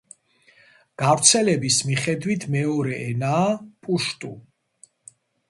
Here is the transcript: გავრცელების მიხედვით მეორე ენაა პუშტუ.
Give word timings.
გავრცელების 1.01 1.77
მიხედვით 1.89 2.47
მეორე 2.57 2.97
ენაა 3.11 3.45
პუშტუ. 3.85 4.35